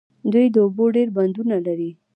دوی 0.33 0.45
د 0.51 0.55
اوبو 0.65 0.85
ډیر 0.95 1.07
بندونه 1.17 1.55
لري. 1.67 1.91